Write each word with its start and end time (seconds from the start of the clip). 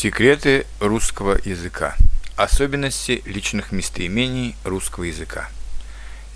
Секреты 0.00 0.64
русского 0.78 1.40
языка. 1.44 1.96
Особенности 2.36 3.20
личных 3.24 3.72
местоимений 3.72 4.54
русского 4.62 5.02
языка. 5.02 5.48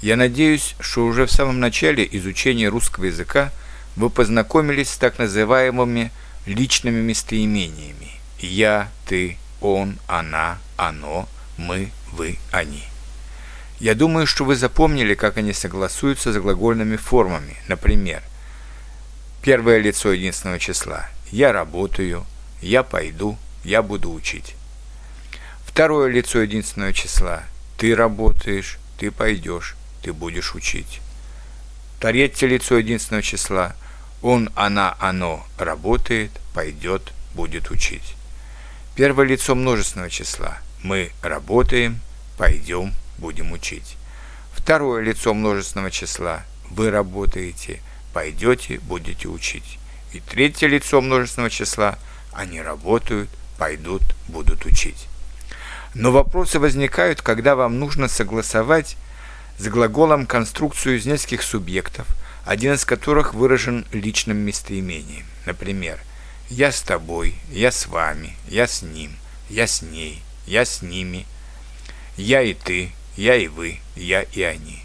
Я 0.00 0.16
надеюсь, 0.16 0.74
что 0.80 1.06
уже 1.06 1.26
в 1.26 1.30
самом 1.30 1.60
начале 1.60 2.08
изучения 2.10 2.68
русского 2.68 3.04
языка 3.04 3.52
вы 3.94 4.10
познакомились 4.10 4.90
с 4.90 4.96
так 4.96 5.20
называемыми 5.20 6.10
личными 6.44 7.02
местоимениями 7.02 8.10
«я», 8.40 8.88
«ты», 9.06 9.36
«он», 9.60 9.96
«она», 10.08 10.58
«оно», 10.76 11.28
«мы», 11.56 11.92
«вы», 12.10 12.38
«они». 12.50 12.82
Я 13.78 13.94
думаю, 13.94 14.26
что 14.26 14.44
вы 14.44 14.56
запомнили, 14.56 15.14
как 15.14 15.36
они 15.36 15.52
согласуются 15.52 16.32
с 16.32 16.36
глагольными 16.36 16.96
формами. 16.96 17.54
Например, 17.68 18.24
первое 19.40 19.78
лицо 19.78 20.12
единственного 20.12 20.58
числа 20.58 21.08
«я 21.30 21.52
работаю», 21.52 22.26
«я 22.60 22.82
пойду», 22.82 23.38
«я 23.64 23.82
буду 23.82 24.12
учить». 24.12 24.54
Второе 25.64 26.10
лицо 26.10 26.40
единственного 26.40 26.92
числа 26.92 27.44
«ты 27.78 27.94
работаешь», 27.94 28.78
«ты 28.98 29.10
пойдешь», 29.10 29.76
«ты 30.02 30.12
будешь 30.12 30.54
учить». 30.54 31.00
Третье 32.00 32.46
лицо 32.46 32.78
единственного 32.78 33.22
числа 33.22 33.74
«он», 34.20 34.50
«она», 34.54 34.96
«оно» 34.98 35.46
работает, 35.58 36.30
пойдет, 36.54 37.12
будет 37.34 37.70
учить. 37.70 38.14
Первое 38.94 39.26
лицо 39.26 39.54
множественного 39.54 40.10
числа 40.10 40.58
«мы 40.82 41.10
работаем», 41.22 42.00
«пойдем», 42.36 42.92
«будем 43.18 43.52
учить». 43.52 43.96
Второе 44.54 45.02
лицо 45.02 45.32
множественного 45.32 45.90
числа 45.90 46.44
«вы 46.70 46.90
работаете», 46.90 47.80
«пойдете», 48.12 48.78
«будете 48.80 49.28
учить». 49.28 49.78
И 50.12 50.20
третье 50.20 50.66
лицо 50.66 51.00
множественного 51.00 51.50
числа– 51.50 51.98
они 52.32 52.60
работают, 52.60 53.28
пойдут, 53.62 54.02
будут 54.26 54.66
учить. 54.66 55.06
Но 55.94 56.10
вопросы 56.10 56.58
возникают, 56.58 57.22
когда 57.22 57.54
вам 57.54 57.78
нужно 57.78 58.08
согласовать 58.08 58.96
с 59.56 59.68
глаголом 59.68 60.26
конструкцию 60.26 60.98
из 60.98 61.06
нескольких 61.06 61.44
субъектов, 61.44 62.08
один 62.44 62.72
из 62.72 62.84
которых 62.84 63.34
выражен 63.34 63.86
личным 63.92 64.38
местоимением. 64.38 65.26
Например, 65.46 66.00
«я 66.50 66.72
с 66.72 66.82
тобой», 66.82 67.36
«я 67.52 67.70
с 67.70 67.86
вами», 67.86 68.34
«я 68.48 68.66
с 68.66 68.82
ним», 68.82 69.12
«я 69.48 69.68
с 69.68 69.80
ней», 69.80 70.24
«я 70.44 70.64
с 70.64 70.82
ними», 70.82 71.24
«я 72.16 72.42
и 72.42 72.54
ты», 72.54 72.90
«я 73.16 73.36
и 73.36 73.46
вы», 73.46 73.78
«я 73.94 74.22
и 74.22 74.42
они», 74.42 74.82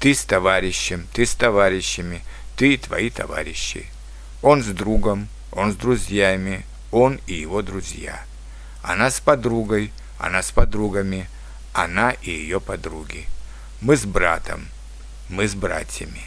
«ты 0.00 0.12
с 0.12 0.24
товарищем», 0.24 1.06
«ты 1.12 1.26
с 1.26 1.34
товарищами», 1.36 2.24
«ты 2.56 2.74
и 2.74 2.76
твои 2.76 3.08
товарищи», 3.08 3.86
«он 4.42 4.64
с 4.64 4.66
другом», 4.66 5.28
«он 5.52 5.70
с 5.72 5.76
друзьями», 5.76 6.64
он 6.90 7.20
и 7.26 7.34
его 7.34 7.62
друзья. 7.62 8.24
Она 8.82 9.10
с 9.10 9.20
подругой, 9.20 9.92
она 10.18 10.42
с 10.42 10.50
подругами, 10.50 11.28
она 11.72 12.10
и 12.10 12.30
ее 12.30 12.60
подруги. 12.60 13.26
Мы 13.80 13.96
с 13.96 14.04
братом, 14.04 14.68
мы 15.28 15.48
с 15.48 15.54
братьями. 15.54 16.22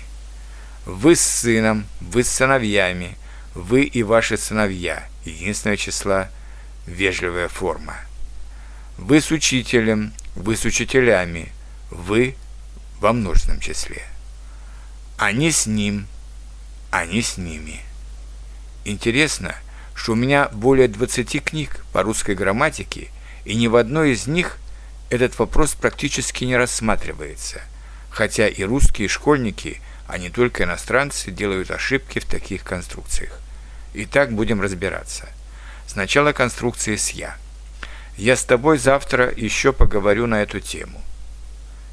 Вы 0.86 1.16
с 1.16 1.22
сыном, 1.22 1.86
вы 2.00 2.24
с 2.24 2.30
сыновьями, 2.30 3.18
вы 3.56 3.84
и 3.84 4.04
ваши 4.04 4.38
сыновья. 4.38 5.08
Единственное 5.26 5.78
числа– 5.78 6.30
вежливая 6.86 7.48
форма. 7.48 7.96
Вы 8.98 9.22
с 9.22 9.32
учителем, 9.32 10.14
вы 10.36 10.56
с 10.56 10.66
учителями, 10.66 11.52
вы 11.90 12.36
во 13.00 13.14
множественном 13.14 13.62
числе. 13.62 14.04
Они 15.18 15.52
с 15.52 15.66
ним, 15.66 16.08
они 16.92 17.22
с 17.22 17.38
ними. 17.38 17.82
Интересно– 18.86 19.56
что 20.00 20.14
у 20.14 20.16
меня 20.16 20.48
более 20.54 20.88
20 20.88 21.44
книг 21.44 21.84
по 21.92 22.04
русской 22.04 22.34
грамматике, 22.34 23.10
и 23.44 23.54
ни 23.54 23.68
в 23.68 23.76
одной 23.76 24.14
из 24.14 24.28
них 24.28 24.58
этот 25.10 25.38
вопрос 25.38 25.74
практически 25.74 26.46
не 26.46 26.56
рассматривается, 26.56 27.62
хотя 28.10 28.48
и 28.48 28.64
русские 28.64 29.10
школьники, 29.10 29.82
а 30.08 30.18
не 30.18 30.30
только 30.30 30.64
иностранцы, 30.64 31.32
делают 31.32 31.70
ошибки 31.70 32.20
в 32.20 32.26
таких 32.26 32.64
конструкциях. 32.64 33.42
Итак, 33.94 34.32
будем 34.32 34.62
разбираться. 34.62 35.28
Сначала 35.86 36.32
конструкции 36.32 36.96
с 36.96 37.10
«я». 37.10 37.36
Я 38.16 38.38
с 38.38 38.46
тобой 38.46 38.78
завтра 38.78 39.30
еще 39.36 39.74
поговорю 39.74 40.28
на 40.28 40.42
эту 40.42 40.62
тему. 40.62 41.02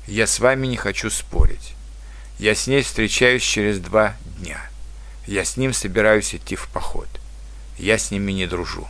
Я 0.07 0.29
с 0.29 0.39
вами 0.39 0.69
не 0.69 0.77
хочу 0.77 1.11
спорить. 1.11 1.75
Я 2.39 2.55
с 2.55 2.69
ней 2.69 2.83
встречаюсь 2.83 3.43
через 3.43 3.81
два 3.81 4.15
дня. 4.39 4.61
Я 5.27 5.45
с 5.45 5.57
ним 5.57 5.73
собираюсь 5.73 6.37
идти 6.37 6.55
в 6.55 6.69
поход 6.69 7.09
я 7.79 7.99
с 7.99 8.11
ними 8.11 8.33
не 8.33 8.47
дружу. 8.47 8.87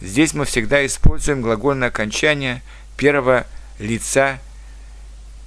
Здесь 0.00 0.34
мы 0.34 0.44
всегда 0.44 0.84
используем 0.84 1.40
глагольное 1.40 1.88
окончание 1.88 2.62
первого 2.96 3.46
лица 3.78 4.38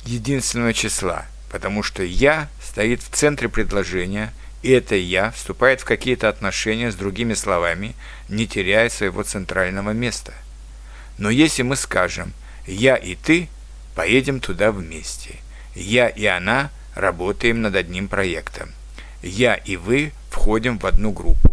единственного 0.06 0.74
числа, 0.74 1.26
потому 1.52 1.84
что 1.84 2.04
«я» 2.04 2.50
стоит 2.62 3.02
в 3.02 3.10
центре 3.10 3.50
предложения, 3.50 4.34
и 4.64 4.72
это 4.72 4.96
«я» 4.96 5.32
вступает 5.32 5.82
в 5.82 5.86
какие-то 5.86 6.30
отношения 6.30 6.92
с 6.92 6.96
другими 6.96 7.34
словами, 7.34 7.96
не 8.30 8.48
теряя 8.48 8.90
своего 8.90 9.24
центрального 9.24 9.92
места. 9.92 10.34
Но 11.18 11.30
если 11.30 11.64
мы 11.64 11.76
скажем 11.76 12.34
«я 12.66 12.96
и 12.96 13.16
ты» 13.16 13.50
поедем 13.96 14.40
туда 14.40 14.72
вместе, 14.72 15.36
«я 15.76 16.08
и 16.08 16.26
она» 16.26 16.72
работаем 16.96 17.62
над 17.62 17.76
одним 17.76 18.08
проектом, 18.08 18.72
«я 19.22 19.56
и 19.56 19.76
вы» 19.76 20.14
входим 20.32 20.80
в 20.80 20.86
одну 20.86 21.12
группу, 21.12 21.47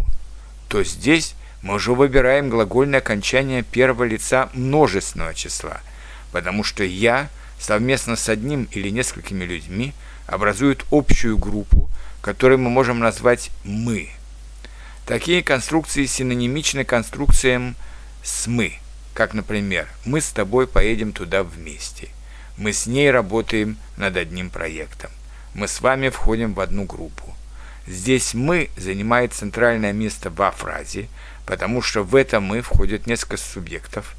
то 0.74 0.82
здесь 0.82 1.36
мы 1.62 1.74
уже 1.74 1.92
выбираем 1.92 2.50
глагольное 2.50 2.98
окончание 2.98 3.62
первого 3.62 4.02
лица 4.02 4.50
множественного 4.54 5.32
числа, 5.32 5.80
потому 6.32 6.64
что 6.64 6.82
«я» 6.82 7.28
совместно 7.60 8.16
с 8.16 8.28
одним 8.28 8.66
или 8.72 8.88
несколькими 8.88 9.44
людьми 9.44 9.92
образуют 10.26 10.84
общую 10.90 11.38
группу, 11.38 11.88
которую 12.22 12.58
мы 12.58 12.70
можем 12.70 12.98
назвать 12.98 13.52
«мы». 13.62 14.08
Такие 15.06 15.44
конструкции 15.44 16.06
синонимичны 16.06 16.84
конструкциям 16.84 17.76
с 18.24 18.48
«мы», 18.48 18.72
как, 19.12 19.32
например, 19.32 19.86
«мы 20.04 20.20
с 20.20 20.30
тобой 20.30 20.66
поедем 20.66 21.12
туда 21.12 21.44
вместе», 21.44 22.08
«мы 22.56 22.72
с 22.72 22.88
ней 22.88 23.12
работаем 23.12 23.76
над 23.96 24.16
одним 24.16 24.50
проектом», 24.50 25.12
«мы 25.54 25.68
с 25.68 25.80
вами 25.80 26.08
входим 26.08 26.52
в 26.52 26.58
одну 26.58 26.82
группу», 26.82 27.32
Здесь 27.86 28.32
«мы» 28.32 28.70
занимает 28.76 29.34
центральное 29.34 29.92
место 29.92 30.30
во 30.30 30.50
фразе, 30.50 31.08
потому 31.44 31.82
что 31.82 32.02
в 32.02 32.16
это 32.16 32.40
«мы» 32.40 32.62
входит 32.62 33.06
несколько 33.06 33.36
субъектов, 33.36 34.14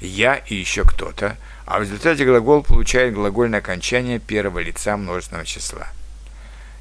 «я» 0.00 0.36
и 0.36 0.54
еще 0.54 0.82
кто-то, 0.84 1.36
а 1.66 1.78
в 1.78 1.82
результате 1.82 2.24
глагол 2.24 2.62
получает 2.62 3.14
глагольное 3.14 3.58
окончание 3.58 4.18
первого 4.18 4.60
лица 4.60 4.96
множественного 4.96 5.44
числа. 5.44 5.88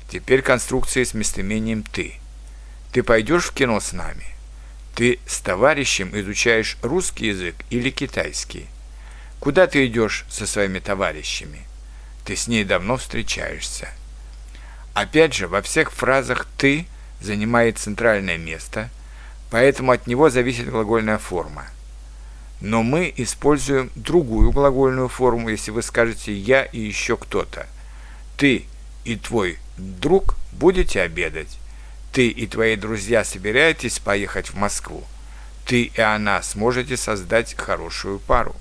Теперь 0.09 0.41
конструкция 0.41 1.03
с 1.03 1.13
местоимением 1.13 1.83
«ты». 1.83 2.15
Ты 2.95 3.03
пойдешь 3.03 3.47
в 3.47 3.53
кино 3.53 3.81
с 3.81 3.91
нами? 3.91 4.25
Ты 4.95 5.19
с 5.27 5.41
товарищем 5.41 6.17
изучаешь 6.17 6.77
русский 6.81 7.27
язык 7.27 7.55
или 7.69 7.89
китайский? 7.89 8.67
Куда 9.41 9.67
ты 9.67 9.85
идешь 9.85 10.23
со 10.29 10.47
своими 10.47 10.79
товарищами? 10.79 11.63
Ты 12.23 12.37
с 12.37 12.47
ней 12.47 12.63
давно 12.63 12.95
встречаешься. 12.95 13.89
Опять 14.95 15.33
же, 15.33 15.49
во 15.49 15.61
всех 15.61 15.91
фразах 15.91 16.47
«ты» 16.57 16.85
занимает 17.19 17.77
центральное 17.77 18.37
место, 18.37 18.89
поэтому 19.51 19.91
от 19.91 20.07
него 20.07 20.29
зависит 20.29 20.69
глагольная 20.69 21.17
форма. 21.17 21.65
Но 22.61 22.81
мы 22.81 23.13
используем 23.17 23.91
другую 23.95 24.53
глагольную 24.53 25.09
форму, 25.09 25.49
если 25.49 25.71
вы 25.71 25.81
скажете 25.81 26.33
«я» 26.33 26.63
и 26.63 26.79
еще 26.79 27.17
кто-то. 27.17 27.67
Ты 28.37 28.67
и 29.03 29.17
твой 29.17 29.59
друг 29.77 30.37
будете 30.53 31.01
обедать. 31.01 31.59
Ты 32.13 32.29
и 32.29 32.47
твои 32.47 32.77
друзья 32.77 33.25
собираетесь 33.25 33.99
поехать 33.99 34.51
в 34.51 34.55
Москву. 34.55 35.03
Ты 35.65 35.91
и 35.93 35.99
она 35.99 36.41
сможете 36.41 36.95
создать 36.95 37.53
хорошую 37.55 38.19
пару. 38.19 38.55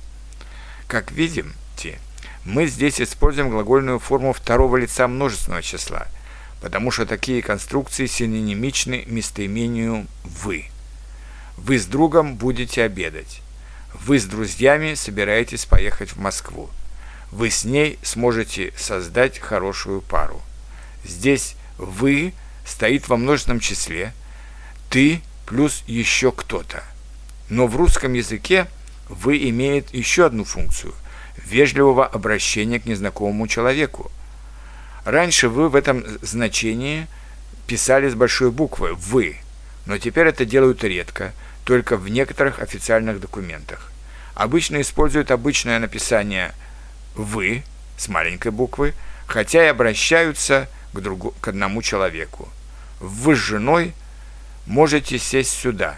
Как 0.88 1.12
видите, 1.12 2.00
мы 2.44 2.66
здесь 2.66 3.00
используем 3.00 3.50
глагольную 3.50 4.00
форму 4.00 4.32
второго 4.32 4.78
лица 4.78 5.06
множественного 5.06 5.62
числа– 5.62 6.08
потому 6.64 6.90
что 6.90 7.04
такие 7.04 7.42
конструкции 7.42 8.06
синонимичны 8.06 9.04
местоимению 9.06 10.06
«вы». 10.24 10.64
Вы 11.58 11.78
с 11.78 11.84
другом 11.84 12.36
будете 12.36 12.84
обедать. 12.84 13.42
Вы 13.92 14.18
с 14.18 14.24
друзьями 14.24 14.94
собираетесь 14.94 15.66
поехать 15.66 16.14
в 16.14 16.20
Москву. 16.20 16.70
Вы 17.30 17.50
с 17.50 17.66
ней 17.66 17.98
сможете 18.02 18.72
создать 18.78 19.40
хорошую 19.40 20.00
пару. 20.00 20.40
Здесь 21.04 21.54
«вы» 21.76 22.32
стоит 22.66 23.10
во 23.10 23.18
множественном 23.18 23.60
числе, 23.60 24.14
«ты» 24.88 25.20
плюс 25.44 25.84
еще 25.86 26.32
кто-то. 26.32 26.82
Но 27.50 27.66
в 27.66 27.76
русском 27.76 28.14
языке 28.14 28.68
«вы» 29.10 29.50
имеет 29.50 29.92
еще 29.92 30.24
одну 30.24 30.44
функцию– 30.44 30.94
вежливого 31.36 32.06
обращения 32.06 32.80
к 32.80 32.86
незнакомому 32.86 33.48
человеку– 33.48 34.10
Раньше 35.04 35.48
вы 35.48 35.68
в 35.68 35.76
этом 35.76 36.04
значении 36.22 37.06
писали 37.66 38.08
с 38.08 38.14
большой 38.14 38.50
буквы 38.50 38.94
«вы», 38.94 39.36
но 39.86 39.98
теперь 39.98 40.28
это 40.28 40.44
делают 40.44 40.82
редко, 40.82 41.32
только 41.64 41.96
в 41.96 42.08
некоторых 42.08 42.60
официальных 42.60 43.20
документах. 43.20 43.92
Обычно 44.34 44.80
используют 44.80 45.30
обычное 45.30 45.78
написание 45.78 46.54
«вы» 47.14 47.62
с 47.96 48.08
маленькой 48.08 48.50
буквы, 48.50 48.94
хотя 49.26 49.64
и 49.64 49.68
обращаются 49.68 50.68
к, 50.92 51.00
другу, 51.00 51.34
к 51.40 51.48
одному 51.48 51.82
человеку. 51.82 52.48
Вы 53.00 53.36
с 53.36 53.38
женой 53.38 53.92
можете 54.66 55.18
сесть 55.18 55.52
сюда. 55.52 55.96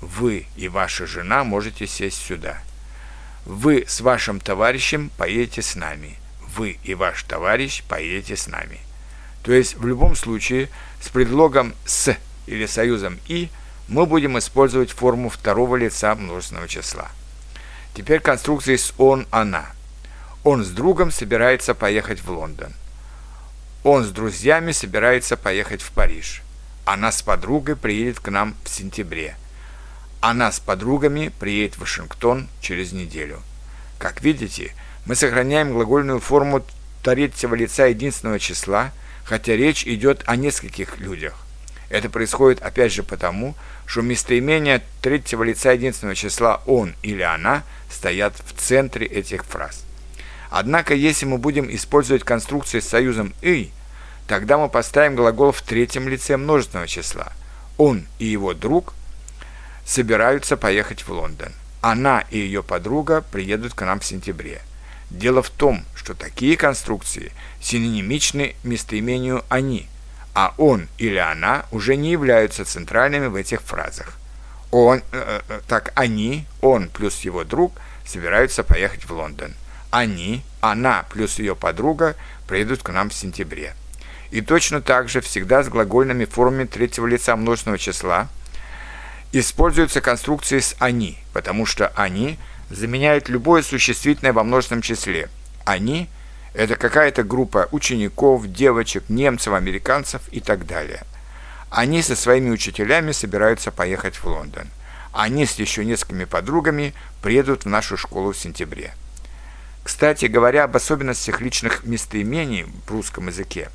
Вы 0.00 0.46
и 0.56 0.68
ваша 0.68 1.06
жена 1.06 1.44
можете 1.44 1.86
сесть 1.86 2.24
сюда. 2.24 2.58
Вы 3.44 3.84
с 3.86 4.00
вашим 4.00 4.40
товарищем 4.40 5.10
поедете 5.16 5.62
с 5.62 5.76
нами. 5.76 6.18
Вы 6.56 6.78
и 6.84 6.94
ваш 6.94 7.22
товарищ 7.24 7.82
поедете 7.82 8.36
с 8.36 8.46
нами. 8.46 8.80
То 9.42 9.52
есть 9.52 9.74
в 9.74 9.86
любом 9.86 10.16
случае 10.16 10.68
с 11.00 11.08
предлогом 11.08 11.74
«с» 11.84 12.16
или 12.46 12.66
союзом 12.66 13.18
«и» 13.26 13.50
мы 13.88 14.06
будем 14.06 14.38
использовать 14.38 14.90
форму 14.90 15.28
второго 15.28 15.76
лица 15.76 16.14
множественного 16.14 16.66
числа. 16.66 17.10
Теперь 17.94 18.20
конструкции 18.20 18.76
с 18.76 18.94
«он», 18.96 19.26
«она». 19.30 19.66
Он 20.44 20.64
с 20.64 20.68
другом 20.70 21.10
собирается 21.10 21.74
поехать 21.74 22.20
в 22.20 22.30
Лондон. 22.30 22.72
Он 23.84 24.04
с 24.04 24.08
друзьями 24.08 24.72
собирается 24.72 25.36
поехать 25.36 25.82
в 25.82 25.90
Париж. 25.90 26.42
Она 26.84 27.12
с 27.12 27.20
подругой 27.20 27.76
приедет 27.76 28.20
к 28.20 28.28
нам 28.30 28.54
в 28.64 28.68
сентябре. 28.68 29.36
Она 30.20 30.50
с 30.50 30.60
подругами 30.60 31.32
приедет 31.38 31.76
в 31.76 31.80
Вашингтон 31.80 32.48
через 32.60 32.92
неделю. 32.92 33.42
Как 33.98 34.22
видите, 34.22 34.72
мы 35.06 35.14
сохраняем 35.14 35.72
глагольную 35.72 36.20
форму 36.20 36.62
третьего 37.02 37.54
лица 37.54 37.86
единственного 37.86 38.38
числа, 38.40 38.92
хотя 39.24 39.56
речь 39.56 39.86
идет 39.86 40.22
о 40.26 40.36
нескольких 40.36 40.98
людях. 40.98 41.34
Это 41.88 42.10
происходит 42.10 42.62
опять 42.62 42.92
же 42.92 43.04
потому, 43.04 43.54
что 43.86 44.02
местоимения 44.02 44.82
третьего 45.00 45.44
лица 45.44 45.70
единственного 45.70 46.16
числа 46.16 46.60
«он» 46.66 46.94
или 47.02 47.22
«она» 47.22 47.62
стоят 47.88 48.34
в 48.36 48.60
центре 48.60 49.06
этих 49.06 49.44
фраз. 49.44 49.84
Однако, 50.50 50.94
если 50.94 51.26
мы 51.26 51.38
будем 51.38 51.72
использовать 51.72 52.24
конструкции 52.24 52.80
с 52.80 52.88
союзом 52.88 53.32
«и», 53.40 53.70
тогда 54.26 54.58
мы 54.58 54.68
поставим 54.68 55.14
глагол 55.14 55.52
в 55.52 55.62
третьем 55.62 56.08
лице 56.08 56.36
множественного 56.36 56.88
числа. 56.88 57.32
Он 57.78 58.06
и 58.18 58.26
его 58.26 58.54
друг 58.54 58.94
собираются 59.84 60.56
поехать 60.56 61.02
в 61.02 61.10
Лондон. 61.10 61.52
Она 61.80 62.24
и 62.30 62.38
ее 62.38 62.64
подруга 62.64 63.22
приедут 63.30 63.74
к 63.74 63.82
нам 63.82 64.00
в 64.00 64.04
сентябре. 64.04 64.62
Дело 65.10 65.42
в 65.42 65.50
том, 65.50 65.84
что 65.94 66.14
такие 66.14 66.56
конструкции 66.56 67.32
синонимичны 67.60 68.56
местоимению 68.64 69.44
«они», 69.48 69.88
а 70.34 70.54
он 70.58 70.88
или 70.98 71.16
она 71.16 71.64
уже 71.70 71.96
не 71.96 72.10
являются 72.10 72.64
центральными 72.64 73.26
в 73.26 73.36
этих 73.36 73.62
фразах. 73.62 74.18
Он, 74.70 75.02
э, 75.12 75.40
э, 75.48 75.60
так 75.66 75.92
они, 75.94 76.44
он 76.60 76.88
плюс 76.88 77.20
его 77.20 77.44
друг 77.44 77.72
собираются 78.04 78.62
поехать 78.62 79.04
в 79.04 79.12
Лондон– 79.12 79.54
они, 79.90 80.42
она 80.60 81.04
плюс 81.10 81.38
ее 81.38 81.56
подруга 81.56 82.16
приедут 82.46 82.82
к 82.82 82.90
нам 82.90 83.10
в 83.10 83.14
сентябре. 83.14 83.74
И 84.30 84.40
точно 84.40 84.82
так 84.82 85.08
же 85.08 85.20
всегда 85.20 85.62
с 85.62 85.68
глагольными 85.68 86.24
формами 86.24 86.64
третьего 86.64 87.06
лица 87.06 87.36
множественного 87.36 87.78
числа 87.78 88.28
используются 89.32 90.00
конструкции 90.00 90.60
с 90.60 90.76
«они», 90.78 91.18
потому 91.32 91.64
что 91.66 91.92
«они» 91.96 92.38
заменяют 92.70 93.28
любое 93.28 93.62
существительное 93.62 94.32
во 94.32 94.44
множественном 94.44 94.82
числе. 94.82 95.28
«Они»– 95.64 96.08
это 96.54 96.76
какая-то 96.76 97.22
группа 97.22 97.68
учеников, 97.70 98.50
девочек, 98.50 99.04
немцев, 99.08 99.52
американцев 99.52 100.22
и 100.30 100.40
так 100.40 100.66
далее. 100.66 101.02
Они 101.70 102.02
со 102.02 102.16
своими 102.16 102.50
учителями 102.50 103.12
собираются 103.12 103.70
поехать 103.70 104.16
в 104.16 104.24
Лондон. 104.26 104.68
Они 105.12 105.46
с 105.46 105.54
еще 105.54 105.84
несколькими 105.84 106.24
подругами 106.24 106.94
приедут 107.22 107.64
в 107.64 107.68
нашу 107.68 107.96
школу 107.96 108.32
в 108.32 108.38
сентябре. 108.38 108.94
Кстати, 109.82 110.26
говоря 110.26 110.64
об 110.64 110.76
особенностях 110.76 111.40
личных 111.40 111.84
местоимений 111.84 112.66
в 112.86 112.90
русском 112.90 113.28
языке, 113.28 113.70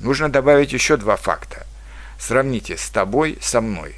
нужно 0.00 0.28
добавить 0.28 0.72
еще 0.72 0.96
два 0.96 1.16
факта. 1.16 1.66
Сравните 2.18 2.76
«с 2.76 2.88
тобой», 2.90 3.38
«со 3.40 3.60
мной». 3.60 3.94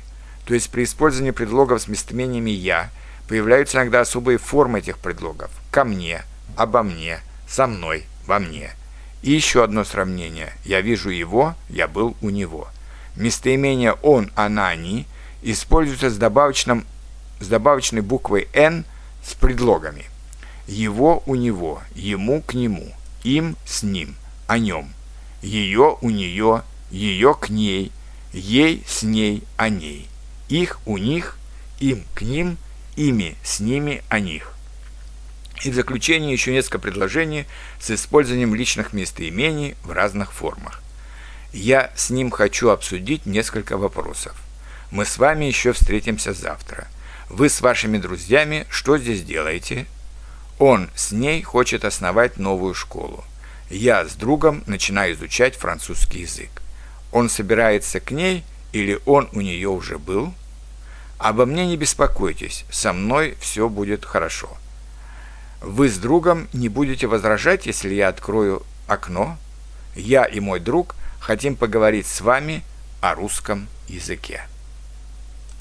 То 0.47 0.55
есть 0.55 0.71
при 0.71 0.85
использовании 0.85 1.31
предлогов 1.31 1.83
с 1.83 1.89
местоимениями 1.89 2.51
«я» 2.51 2.91
появляются 3.29 3.79
иногда 3.79 4.01
особые 4.01 4.39
формы 4.39 4.81
этих 4.81 4.99
предлогов. 4.99 5.51
«Ко 5.71 5.85
мне», 5.85 6.23
«обо 6.57 6.83
мне», 6.83 7.21
«со 7.49 7.67
мной», 7.67 8.05
«во 8.27 8.39
мне». 8.39 8.71
И 9.23 9.33
еще 9.33 9.65
одно 9.65 9.85
сравнение. 9.85 10.53
«Я 10.65 10.81
вижу 10.81 11.11
его», 11.11 11.55
«я 11.69 11.89
был 11.89 12.17
у 12.21 12.31
него». 12.31 12.69
Местоимения 13.17 13.93
«он», 14.03 14.31
«она», 14.35 14.69
«они» 14.69 15.07
используются 15.43 16.11
с, 16.11 16.17
добавочным, 16.17 16.85
с 17.41 17.49
добавочной 17.49 18.03
буквой 18.03 18.49
«н» 18.53 18.85
с 19.23 19.35
предлогами– 19.35 20.05
его 20.67 21.23
у 21.27 21.35
него, 21.35 21.83
ему 21.95 22.41
к 22.41 22.55
нему, 22.55 22.93
им 23.23 23.57
с 23.67 23.83
ним, 23.83 24.15
о 24.47 24.59
нем. 24.59 24.89
Ее 25.43 25.99
у 26.01 26.09
нее, 26.09 26.63
ее 26.91 27.35
к 27.35 27.51
ней, 27.51 27.93
ей 28.33 28.83
с 28.87 29.03
ней, 29.03 29.45
о 29.57 29.69
ней. 29.69 30.09
Их 30.49 30.81
у 30.87 30.97
них, 30.97 31.39
им 31.81 32.05
к 32.15 32.23
ним, 32.23 32.57
ими 32.97 33.37
с 33.43 33.61
ними, 33.61 34.03
о 34.09 34.21
них. 34.21 34.53
И 35.63 35.71
в 35.71 35.75
заключение 35.75 36.33
еще 36.33 36.53
несколько 36.53 36.79
предложений 36.79 37.47
с 37.81 37.91
использованием 37.91 38.55
личных 38.55 38.93
местоимений 38.93 39.77
в 39.85 39.93
разных 39.93 40.33
формах. 40.33 40.83
Я 41.53 41.93
с 41.95 42.11
ним 42.11 42.31
хочу 42.31 42.71
обсудить 42.71 43.27
несколько 43.27 43.77
вопросов. 43.77 44.37
Мы 44.91 45.05
с 45.05 45.19
вами 45.19 45.45
еще 45.45 45.73
встретимся 45.73 46.33
завтра. 46.33 46.89
Вы 47.29 47.49
с 47.49 47.61
вашими 47.61 47.99
друзьями 47.99 48.67
что 48.69 48.99
здесь 48.99 49.23
делаете? 49.23 49.87
Он 50.59 50.91
с 50.95 51.13
ней 51.13 51.43
хочет 51.43 51.85
основать 51.85 52.37
новую 52.37 52.75
школу. 52.75 53.25
Я 53.71 54.07
с 54.07 54.15
другом 54.15 54.63
начинаю 54.67 55.15
изучать 55.15 55.57
французский 55.57 56.21
язык. 56.21 56.51
Он 57.13 57.29
собирается 57.29 58.01
к 58.01 58.11
ней 58.11 58.45
или 58.73 59.01
он 59.07 59.29
у 59.33 59.41
нее 59.41 59.69
уже 59.69 59.99
был? 59.99 60.35
Обо 61.25 61.47
мне 61.47 61.65
не 61.65 61.79
беспокойтесь, 61.79 62.67
со 62.71 62.93
мной 62.93 63.35
все 63.41 63.71
будет 63.71 64.05
хорошо. 64.05 64.51
Вы 65.63 65.89
с 65.89 65.97
другом 65.97 66.49
не 66.53 66.69
будете 66.69 67.07
возражать, 67.07 67.65
если 67.65 67.95
я 67.95 68.09
открою 68.09 68.63
окно? 68.89 69.39
Я 69.97 70.27
и 70.27 70.39
мой 70.41 70.61
друг 70.61 70.95
хотим 71.21 71.57
поговорить 71.57 72.07
с 72.07 72.21
вами 72.21 72.63
о 73.01 73.15
русском 73.15 73.69
языке. 73.89 74.43